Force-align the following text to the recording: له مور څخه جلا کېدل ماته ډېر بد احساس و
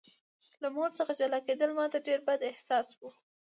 له 0.61 0.67
مور 0.75 0.89
څخه 0.97 1.11
جلا 1.19 1.39
کېدل 1.47 1.69
ماته 1.77 1.97
ډېر 2.07 2.19
بد 2.27 2.39
احساس 2.51 2.87
و 2.99 3.01